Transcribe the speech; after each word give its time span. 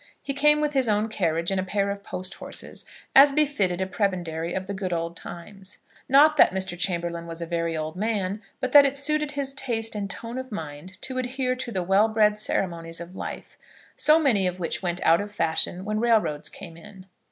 He 0.19 0.33
came 0.33 0.61
with 0.61 0.73
his 0.73 0.89
own 0.89 1.09
carriage 1.09 1.51
and 1.51 1.59
a 1.59 1.63
pair 1.63 1.91
of 1.91 2.01
post 2.01 2.33
horses, 2.33 2.85
as 3.15 3.33
befitted 3.33 3.81
a 3.81 3.85
prebendary 3.85 4.55
of 4.55 4.65
the 4.65 4.73
good 4.73 4.91
old 4.91 5.15
times. 5.15 5.77
Not 6.09 6.37
that 6.37 6.49
Mr. 6.55 6.75
Chamberlaine 6.75 7.27
was 7.27 7.39
a 7.39 7.45
very 7.45 7.77
old 7.77 7.95
man, 7.95 8.41
but 8.59 8.71
that 8.71 8.83
it 8.83 8.97
suited 8.97 9.33
his 9.33 9.53
tastes 9.53 9.95
and 9.95 10.09
tone 10.09 10.39
of 10.39 10.51
mind 10.51 10.99
to 11.03 11.19
adhere 11.19 11.55
to 11.57 11.71
the 11.71 11.83
well 11.83 12.07
bred 12.07 12.39
ceremonies 12.39 12.99
of 12.99 13.15
life, 13.15 13.59
so 13.95 14.17
many 14.17 14.47
of 14.47 14.59
which 14.59 14.81
went 14.81 15.01
out 15.05 15.21
of 15.21 15.31
fashion 15.31 15.85
when 15.85 15.99
railroads 15.99 16.49
came 16.49 16.77
in. 16.77 17.05